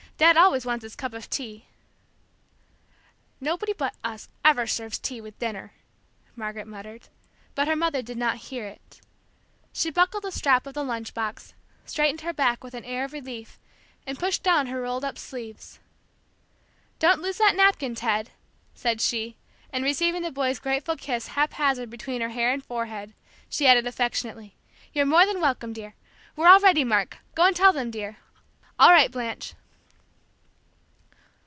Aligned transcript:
Dad 0.17 0.37
always 0.37 0.67
wants 0.67 0.83
his 0.83 0.95
cup 0.95 1.13
of 1.15 1.31
tea." 1.31 1.65
"Nobody 3.39 3.73
but 3.73 3.95
us 4.03 4.27
ever 4.45 4.67
serves 4.67 4.99
tea 4.99 5.19
with 5.19 5.39
dinner!" 5.39 5.73
Margaret 6.35 6.67
muttered; 6.67 7.07
but 7.55 7.67
her 7.67 7.75
mother 7.75 8.03
did 8.03 8.19
not 8.19 8.37
hear 8.37 8.67
it. 8.67 9.01
She 9.73 9.89
buckled 9.89 10.21
the 10.23 10.31
strap 10.31 10.67
of 10.67 10.75
the 10.75 10.83
lunch 10.83 11.15
box, 11.15 11.55
straightened 11.85 12.21
her 12.21 12.33
back 12.33 12.63
with 12.63 12.75
an 12.75 12.85
air 12.85 13.03
of 13.03 13.13
relief, 13.13 13.57
and 14.05 14.19
pushed 14.19 14.43
down 14.43 14.67
her 14.67 14.79
rolled 14.83 15.03
up 15.03 15.17
sleeves. 15.17 15.79
"Don't 16.99 17.23
lose 17.23 17.39
that 17.39 17.55
napkin, 17.55 17.95
Ted," 17.95 18.29
said 18.75 19.01
she, 19.01 19.37
and 19.73 19.83
receiving 19.83 20.21
the 20.21 20.29
boy's 20.31 20.59
grateful 20.59 20.95
kiss 20.95 21.29
haphazard 21.29 21.89
between 21.89 22.21
her 22.21 22.29
hair 22.29 22.53
and 22.53 22.63
forehead, 22.63 23.15
she 23.49 23.65
added 23.65 23.87
affectionately: 23.87 24.55
"You're 24.93 25.03
more 25.07 25.25
than 25.25 25.41
welcome, 25.41 25.73
dear! 25.73 25.95
We're 26.35 26.47
all 26.47 26.59
ready, 26.59 26.83
Mark, 26.83 27.17
go 27.33 27.45
and 27.45 27.55
tell 27.55 27.73
them, 27.73 27.89
dear! 27.89 28.17
All 28.77 28.91
right, 28.91 29.09
Blanche." 29.09 29.55